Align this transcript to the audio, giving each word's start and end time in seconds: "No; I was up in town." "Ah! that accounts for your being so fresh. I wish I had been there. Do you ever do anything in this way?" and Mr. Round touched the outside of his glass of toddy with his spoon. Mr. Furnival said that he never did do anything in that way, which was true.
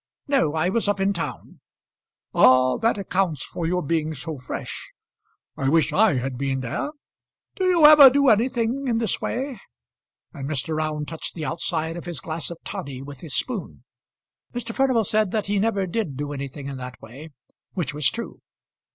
"No; 0.27 0.55
I 0.55 0.69
was 0.69 0.87
up 0.87 0.99
in 0.99 1.13
town." 1.13 1.59
"Ah! 2.33 2.77
that 2.77 2.97
accounts 2.97 3.45
for 3.45 3.67
your 3.67 3.83
being 3.83 4.15
so 4.15 4.39
fresh. 4.39 4.91
I 5.55 5.69
wish 5.69 5.93
I 5.93 6.15
had 6.15 6.39
been 6.39 6.61
there. 6.61 6.89
Do 7.55 7.65
you 7.65 7.85
ever 7.85 8.09
do 8.09 8.27
anything 8.27 8.87
in 8.87 8.97
this 8.97 9.21
way?" 9.21 9.61
and 10.33 10.49
Mr. 10.49 10.75
Round 10.75 11.07
touched 11.07 11.35
the 11.35 11.45
outside 11.45 11.97
of 11.97 12.05
his 12.05 12.19
glass 12.19 12.49
of 12.49 12.57
toddy 12.65 13.03
with 13.03 13.19
his 13.19 13.35
spoon. 13.35 13.83
Mr. 14.55 14.73
Furnival 14.73 15.03
said 15.03 15.29
that 15.29 15.45
he 15.45 15.59
never 15.59 15.85
did 15.85 16.17
do 16.17 16.33
anything 16.33 16.67
in 16.67 16.77
that 16.77 16.99
way, 16.99 17.29
which 17.73 17.93
was 17.93 18.09
true. 18.09 18.41